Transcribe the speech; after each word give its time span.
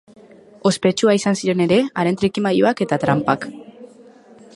Ospetsua 0.69 1.13
izan 1.17 1.37
ziren 1.43 1.61
ere 1.67 1.77
haren 2.03 2.17
trikimailuak 2.21 2.81
eta 2.87 2.99
tranpak. 3.05 3.47